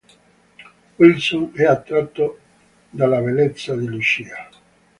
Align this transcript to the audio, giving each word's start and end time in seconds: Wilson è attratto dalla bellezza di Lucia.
Wilson 0.97 1.51
è 1.53 1.63
attratto 1.65 2.39
dalla 2.89 3.19
bellezza 3.21 3.75
di 3.75 3.85
Lucia. 3.85 4.49